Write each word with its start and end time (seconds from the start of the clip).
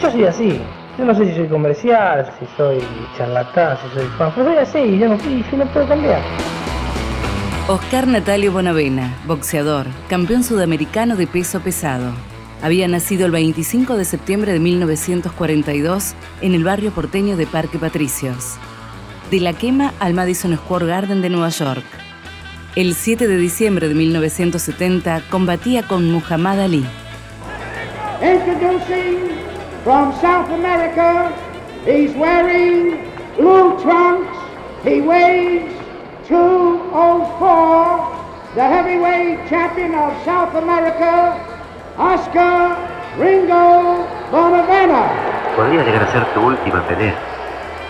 Yo 0.00 0.10
soy 0.10 0.24
así. 0.24 0.60
Yo 0.98 1.04
no 1.04 1.14
sé 1.14 1.26
si 1.26 1.34
soy 1.34 1.48
comercial, 1.48 2.30
si 2.38 2.46
soy 2.56 2.78
charlatán, 3.16 3.76
si 3.78 3.98
soy 3.98 4.08
fan. 4.16 4.32
Pero 4.34 4.46
soy 4.46 4.56
así, 4.56 4.98
yo 4.98 5.08
no, 5.08 5.16
yo 5.18 5.56
no 5.58 5.66
puedo 5.72 5.86
cambiar. 5.88 6.22
Oscar 7.68 8.06
Natalio 8.06 8.50
Bonavena, 8.50 9.14
boxeador, 9.26 9.86
campeón 10.08 10.42
sudamericano 10.42 11.16
de 11.16 11.26
peso 11.26 11.60
pesado. 11.60 12.12
Había 12.62 12.88
nacido 12.88 13.26
el 13.26 13.32
25 13.32 13.96
de 13.96 14.04
septiembre 14.04 14.52
de 14.52 14.58
1942 14.58 16.14
en 16.40 16.54
el 16.54 16.64
barrio 16.64 16.90
porteño 16.92 17.36
de 17.36 17.46
Parque 17.46 17.78
Patricios. 17.78 18.56
De 19.30 19.40
la 19.40 19.52
quema 19.52 19.92
al 20.00 20.14
Madison 20.14 20.56
Square 20.56 20.86
Garden 20.86 21.22
de 21.22 21.30
Nueva 21.30 21.50
York. 21.50 21.84
El 22.74 22.94
7 22.94 23.28
de 23.28 23.36
diciembre 23.36 23.88
de 23.88 23.94
1970 23.94 25.22
combatía 25.30 25.86
con 25.86 26.10
Muhammad 26.10 26.60
Ali. 26.60 26.84
From 29.84 30.12
South 30.20 30.50
America, 30.50 31.32
he's 31.86 32.12
wearing 32.14 33.10
blue 33.36 33.80
trunks. 33.80 34.36
He 34.84 35.00
weighs 35.00 35.72
204, 36.28 38.54
the 38.54 38.62
heavyweight 38.62 39.48
champion 39.48 39.94
of 39.94 40.12
South 40.24 40.54
America, 40.54 41.36
Oscar 41.98 42.76
Ringo 43.18 44.06
Bonavena. 44.30 45.08
Podría 45.56 45.82
llegar 45.84 46.02
a 46.02 46.12
ser 46.12 46.24
tu 46.34 46.40
última 46.40 46.82
pelea. 46.86 47.14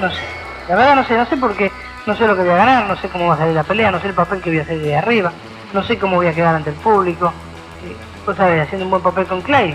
No 0.00 0.10
sé. 0.10 0.20
La 0.68 0.76
verdad 0.76 0.96
no 0.96 1.04
sé, 1.04 1.16
no 1.16 1.26
sé 1.26 1.36
por 1.36 1.56
qué. 1.56 1.70
No 2.06 2.14
sé 2.16 2.26
lo 2.26 2.34
que 2.36 2.42
voy 2.42 2.50
a 2.50 2.56
ganar, 2.56 2.86
no 2.86 2.96
sé 2.96 3.08
cómo 3.08 3.28
va 3.28 3.34
a 3.34 3.38
salir 3.38 3.54
la 3.54 3.64
pelea, 3.64 3.90
no 3.90 4.00
sé 4.00 4.08
el 4.08 4.14
papel 4.14 4.40
que 4.40 4.50
voy 4.50 4.58
a 4.60 4.62
hacer 4.62 4.78
de 4.78 4.96
arriba, 4.96 5.32
no 5.72 5.82
sé 5.82 5.98
cómo 5.98 6.16
voy 6.16 6.26
a 6.28 6.32
quedar 6.34 6.54
ante 6.54 6.70
el 6.70 6.76
público. 6.76 7.32
Eh, 7.84 7.96
Pues 8.24 8.36
sabes, 8.36 8.62
haciendo 8.62 8.84
un 8.86 8.90
buen 8.90 9.02
papel 9.02 9.26
con 9.26 9.40
Clay, 9.42 9.74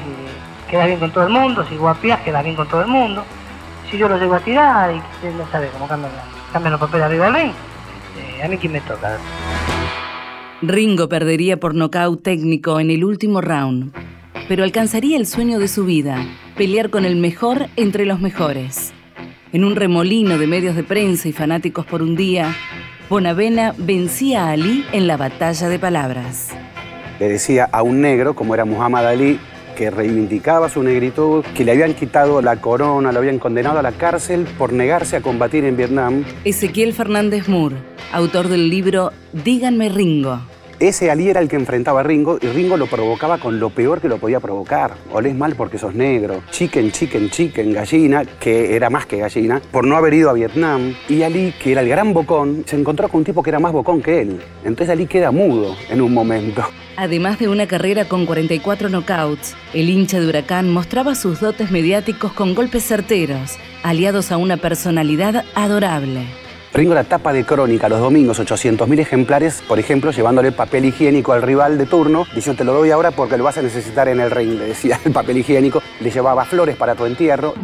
queda 0.72 0.86
bien 0.88 1.00
con 1.00 1.12
todo 1.12 1.26
el 1.28 1.34
mundo, 1.34 1.64
si 1.70 1.76
guapias 1.76 2.22
queda 2.22 2.42
bien 2.42 2.56
con 2.56 2.68
todo 2.68 2.82
el 2.82 2.88
mundo. 2.88 3.24
Si 3.92 3.98
yo 3.98 4.08
lo 4.08 4.18
llego 4.18 4.34
a 4.36 4.40
tirar 4.40 4.92
y 4.96 5.26
no 5.38 5.46
sabe 5.52 5.68
cómo 5.74 5.88
cambian, 5.88 6.12
la- 6.16 6.24
cambian 6.54 6.72
los 6.72 6.80
papeles 6.80 7.06
arriba 7.06 7.26
del 7.26 7.36
ring, 7.36 7.52
eh, 8.18 8.44
a 8.44 8.48
mí 8.48 8.58
quién 8.58 8.72
me 8.74 8.82
toca. 8.82 9.18
Ringo 10.62 11.10
perdería 11.10 11.60
por 11.60 11.76
nocaut 11.76 12.22
técnico 12.24 12.80
en 12.80 12.90
el 12.92 13.04
último 13.04 13.42
round, 13.42 13.92
pero 14.48 14.64
alcanzaría 14.64 15.18
el 15.18 15.26
sueño 15.26 15.60
de 15.60 15.68
su 15.68 15.86
vida, 15.86 16.24
pelear 16.56 16.90
con 16.90 17.04
el 17.06 17.16
mejor 17.16 17.68
entre 17.76 18.06
los 18.06 18.20
mejores. 18.22 18.94
En 19.54 19.66
un 19.66 19.76
remolino 19.76 20.38
de 20.38 20.48
medios 20.48 20.76
de 20.76 20.84
prensa 20.84 21.28
y 21.28 21.34
fanáticos 21.34 21.86
por 21.86 22.02
un 22.02 22.16
día, 22.16 22.56
Bonavena 23.10 23.74
vencía 23.78 24.46
a 24.46 24.52
Ali 24.52 24.86
en 24.94 25.06
la 25.08 25.18
batalla 25.18 25.68
de 25.68 25.78
palabras. 25.80 26.50
Le 27.20 27.28
decía 27.28 27.68
a 27.72 27.82
un 27.82 28.00
negro, 28.00 28.36
como 28.36 28.54
era 28.54 28.64
Muhammad 28.64 29.06
Ali, 29.06 29.38
que 29.76 29.90
reivindicaba 29.90 30.70
su 30.70 30.84
negritud, 30.84 31.44
que 31.56 31.66
le 31.66 31.72
habían 31.72 31.94
quitado 31.94 32.42
la 32.42 32.58
corona, 32.58 33.12
lo 33.12 33.20
habían 33.20 33.40
condenado 33.40 33.80
a 33.80 33.82
la 33.82 33.92
cárcel 33.92 34.48
por 34.58 34.74
negarse 34.74 35.18
a 35.18 35.22
combatir 35.22 35.66
en 35.66 35.78
Vietnam. 35.78 36.24
Ezequiel 36.44 36.94
Fernández 36.94 37.48
Moore, 37.48 37.76
autor 38.12 38.48
del 38.48 38.70
libro 38.70 39.12
Díganme 39.34 39.90
Ringo. 39.90 40.40
Ese 40.82 41.12
Ali 41.12 41.30
era 41.30 41.42
el 41.42 41.48
que 41.48 41.58
enfrentaba 41.58 42.00
a 42.00 42.04
Ringo 42.04 42.40
y 42.42 42.48
Ringo 42.48 42.76
lo 42.76 42.88
provocaba 42.88 43.38
con 43.38 43.60
lo 43.60 43.70
peor 43.70 44.02
que 44.02 44.08
lo 44.08 44.18
podía 44.18 44.40
provocar. 44.40 44.96
Olés 45.14 45.36
mal 45.36 45.54
porque 45.54 45.78
sos 45.78 45.94
negro. 45.94 46.42
Chicken, 46.50 46.92
chicken, 46.92 47.30
chicken, 47.30 47.72
gallina, 47.72 48.26
que 48.26 48.76
era 48.76 48.90
más 48.90 49.06
que 49.06 49.18
gallina, 49.18 49.62
por 49.70 49.86
no 49.86 49.96
haber 49.96 50.16
ido 50.16 50.32
a 50.32 50.34
Vietnam. 50.34 50.96
Y 51.08 51.22
Ali, 51.22 51.54
que 51.62 51.74
era 51.74 51.82
el 51.82 51.88
gran 51.88 52.14
bocón, 52.14 52.64
se 52.66 52.78
encontró 52.78 53.10
con 53.10 53.20
un 53.20 53.26
tipo 53.26 53.44
que 53.44 53.52
era 53.52 53.60
más 53.60 53.72
bocón 53.72 54.02
que 54.02 54.22
él. 54.22 54.42
Entonces 54.64 54.90
Ali 54.90 55.06
queda 55.06 55.30
mudo 55.30 55.76
en 55.88 56.02
un 56.02 56.16
momento. 56.16 56.64
Además 56.98 57.38
de 57.38 57.48
una 57.48 57.68
carrera 57.68 58.06
con 58.06 58.26
44 58.26 58.90
knockouts, 58.90 59.56
el 59.76 59.88
hincha 59.88 60.20
de 60.20 60.28
Huracán 60.28 60.72
mostraba 60.72 61.14
sus 61.14 61.42
dotes 61.42 61.70
mediáticos 61.70 62.34
con 62.34 62.56
golpes 62.56 62.88
certeros, 62.88 63.56
aliados 63.84 64.32
a 64.32 64.38
una 64.38 64.58
personalidad 64.58 65.46
adorable. 65.54 66.41
Ringo 66.74 66.94
era 66.94 67.04
tapa 67.04 67.34
de 67.34 67.44
crónica 67.44 67.90
los 67.90 68.00
domingos, 68.00 68.40
800.000 68.40 69.00
ejemplares, 69.00 69.62
por 69.68 69.78
ejemplo, 69.78 70.12
llevándole 70.12 70.54
papel 70.54 70.86
higiénico 70.86 71.34
al 71.34 71.42
rival 71.42 71.78
de 71.78 71.86
turno, 71.86 72.26
diciendo 72.34 72.60
te 72.60 72.64
lo 72.64 72.74
doy 72.74 72.92
ahora 72.92 73.12
porque 73.12 73.38
lo 73.38 73.44
vas 73.44 73.58
a 73.58 73.62
necesitar 73.62 74.08
en 74.08 74.22
el 74.22 74.32
ring, 74.32 74.58
le 74.58 74.68
decía 74.68 74.98
el 75.04 75.12
papel 75.12 75.40
higiénico, 75.40 75.84
le 76.00 76.10
llevaba 76.10 76.46
flores 76.46 76.78
para 76.78 76.96
tu 76.96 77.06
entierro. 77.06 77.56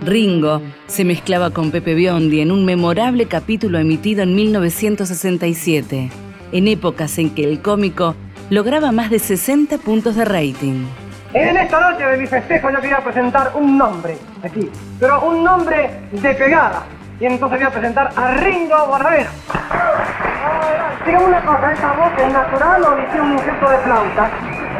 Ringo 0.00 0.62
se 0.86 1.04
mezclaba 1.04 1.50
con 1.50 1.70
Pepe 1.70 1.92
Biondi 1.92 2.40
en 2.40 2.50
un 2.50 2.64
memorable 2.64 3.26
capítulo 3.26 3.78
emitido 3.78 4.22
en 4.22 4.34
1967, 4.34 6.10
en 6.52 6.68
épocas 6.68 7.18
en 7.18 7.34
que 7.34 7.44
el 7.44 7.60
cómico 7.60 8.14
lograba 8.48 8.90
más 8.90 9.10
de 9.10 9.18
60 9.18 9.76
puntos 9.78 10.16
de 10.16 10.24
rating. 10.24 10.86
En 11.34 11.58
esta 11.58 11.90
noche 11.90 12.06
de 12.06 12.16
mi 12.16 12.26
festejo 12.26 12.70
yo 12.70 12.80
quería 12.80 13.04
presentar 13.04 13.52
un 13.54 13.76
nombre 13.76 14.16
aquí, 14.42 14.70
pero 14.98 15.28
un 15.28 15.44
nombre 15.44 15.90
de 16.10 16.34
pegada. 16.34 16.86
Y 17.18 17.24
entonces 17.24 17.58
voy 17.58 17.66
a 17.66 17.70
presentar 17.70 18.10
a 18.14 18.34
Ringo 18.34 18.86
Bonavena. 18.88 19.30
Dígame 21.06 21.24
una 21.24 21.40
cosa, 21.46 21.72
¿esta 21.72 21.92
voz 21.92 22.12
es 22.18 22.32
natural 22.32 22.82
o 22.84 22.94
le 22.94 23.20
un 23.20 23.38
gesto 23.38 23.70
de 23.70 23.78
flauta? 23.78 24.30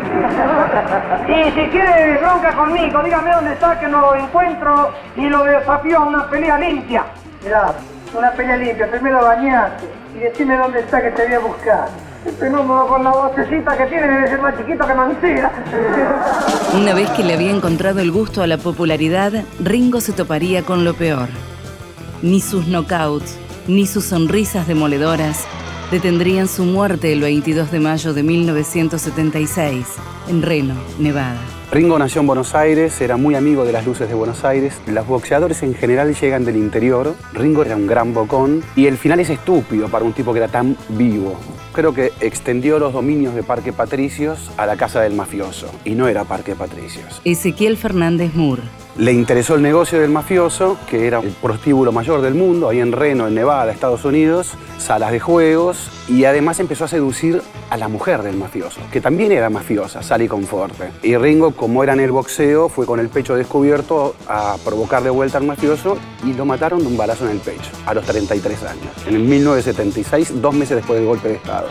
Y 1.28 1.50
si 1.50 1.68
quiere 1.68 2.18
bronca 2.18 2.52
conmigo, 2.52 3.02
dígame 3.02 3.32
dónde 3.32 3.52
está 3.52 3.78
que 3.78 3.88
no 3.88 4.00
lo 4.00 4.14
encuentro 4.14 4.92
y 5.16 5.28
lo 5.28 5.44
desafío 5.44 5.98
a 5.98 6.04
una 6.06 6.30
pelea 6.30 6.58
limpia. 6.58 7.04
Mirá, 7.42 7.72
una 8.16 8.30
pelea 8.32 8.56
limpia, 8.56 8.90
primero 8.90 9.22
bañate 9.22 9.84
y 10.14 10.20
decime 10.20 10.56
dónde 10.56 10.80
está 10.80 11.02
que 11.02 11.10
te 11.10 11.24
voy 11.26 11.34
a 11.34 11.38
buscar. 11.40 11.88
Este 12.24 12.50
número 12.50 12.86
con 12.86 13.04
la 13.04 13.10
vocecita 13.10 13.76
que 13.76 13.86
tiene 13.86 14.08
debe 14.08 14.28
ser 14.28 14.40
más 14.40 14.56
chiquito 14.56 14.86
que 14.86 14.94
Mancilla. 14.94 15.50
Una 16.74 16.94
vez 16.94 17.10
que 17.10 17.22
le 17.22 17.34
había 17.34 17.50
encontrado 17.50 18.00
el 18.00 18.10
gusto 18.10 18.42
a 18.42 18.46
la 18.46 18.58
popularidad, 18.58 19.32
Ringo 19.60 20.00
se 20.00 20.12
toparía 20.12 20.62
con 20.62 20.84
lo 20.84 20.94
peor. 20.94 21.28
Ni 22.22 22.40
sus 22.40 22.66
knockouts, 22.66 23.36
ni 23.66 23.86
sus 23.86 24.04
sonrisas 24.04 24.66
demoledoras 24.66 25.46
detendrían 25.90 26.48
su 26.48 26.64
muerte 26.64 27.12
el 27.12 27.20
22 27.20 27.70
de 27.70 27.80
mayo 27.80 28.12
de 28.14 28.22
1976 28.22 29.86
en 30.28 30.42
Reno, 30.42 30.74
Nevada. 30.98 31.40
Ringo 31.70 31.98
nació 31.98 32.20
en 32.22 32.28
Buenos 32.28 32.54
Aires, 32.54 33.00
era 33.00 33.16
muy 33.16 33.34
amigo 33.34 33.64
de 33.64 33.72
las 33.72 33.84
luces 33.84 34.08
de 34.08 34.14
Buenos 34.14 34.44
Aires. 34.44 34.74
Los 34.86 35.06
boxeadores 35.06 35.62
en 35.62 35.74
general 35.74 36.14
llegan 36.14 36.44
del 36.44 36.56
interior. 36.56 37.14
Ringo 37.32 37.62
era 37.62 37.76
un 37.76 37.86
gran 37.86 38.14
bocón 38.14 38.62
y 38.76 38.86
el 38.86 38.96
final 38.96 39.20
es 39.20 39.30
estúpido 39.30 39.88
para 39.88 40.04
un 40.04 40.12
tipo 40.12 40.32
que 40.32 40.38
era 40.38 40.48
tan 40.48 40.76
vivo. 40.90 41.36
Creo 41.72 41.92
que 41.92 42.12
extendió 42.20 42.78
los 42.78 42.92
dominios 42.92 43.34
de 43.34 43.42
Parque 43.42 43.72
Patricios 43.72 44.50
a 44.56 44.64
la 44.64 44.76
casa 44.76 45.00
del 45.00 45.14
mafioso 45.14 45.70
y 45.84 45.90
no 45.90 46.08
era 46.08 46.24
Parque 46.24 46.54
Patricios. 46.54 47.20
Ezequiel 47.24 47.76
Fernández 47.76 48.34
Moore. 48.34 48.62
Le 48.98 49.12
interesó 49.12 49.56
el 49.56 49.62
negocio 49.62 50.00
del 50.00 50.10
mafioso, 50.10 50.78
que 50.88 51.06
era 51.06 51.20
el 51.20 51.28
prostíbulo 51.30 51.92
mayor 51.92 52.22
del 52.22 52.34
mundo, 52.34 52.70
ahí 52.70 52.80
en 52.80 52.92
Reno, 52.92 53.28
en 53.28 53.34
Nevada, 53.34 53.70
Estados 53.70 54.06
Unidos, 54.06 54.54
salas 54.78 55.12
de 55.12 55.20
juegos, 55.20 55.90
y 56.08 56.24
además 56.24 56.60
empezó 56.60 56.86
a 56.86 56.88
seducir 56.88 57.42
a 57.68 57.76
la 57.76 57.88
mujer 57.88 58.22
del 58.22 58.38
mafioso, 58.38 58.80
que 58.90 59.02
también 59.02 59.32
era 59.32 59.50
mafiosa, 59.50 60.02
Sally 60.02 60.28
Conforte. 60.28 60.92
Y 61.02 61.14
Ringo, 61.18 61.50
como 61.50 61.82
era 61.82 61.92
en 61.92 62.00
el 62.00 62.10
boxeo, 62.10 62.70
fue 62.70 62.86
con 62.86 62.98
el 62.98 63.10
pecho 63.10 63.36
descubierto 63.36 64.16
a 64.28 64.56
provocar 64.64 65.02
de 65.02 65.10
vuelta 65.10 65.36
al 65.36 65.44
mafioso 65.44 65.98
y 66.24 66.32
lo 66.32 66.46
mataron 66.46 66.80
de 66.80 66.86
un 66.86 66.96
balazo 66.96 67.26
en 67.26 67.32
el 67.32 67.38
pecho, 67.38 67.70
a 67.84 67.92
los 67.92 68.06
33 68.06 68.62
años, 68.62 69.06
en 69.06 69.16
el 69.16 69.24
1976, 69.24 70.40
dos 70.40 70.54
meses 70.54 70.76
después 70.76 70.98
del 70.98 71.06
golpe 71.06 71.28
de 71.28 71.34
Estado. 71.34 71.68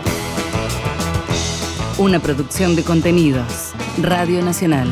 Una 1.98 2.20
producción 2.20 2.76
de 2.76 2.84
contenidos. 2.84 3.72
Radio 4.00 4.44
Nacional. 4.44 4.86